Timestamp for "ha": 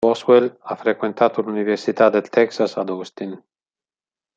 0.61-0.75